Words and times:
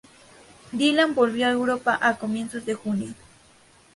Dylan 0.71 1.13
volvió 1.13 1.45
a 1.45 1.51
Europa 1.51 1.95
a 2.01 2.17
comienzos 2.17 2.65
de 2.65 2.73
junio. 2.73 3.13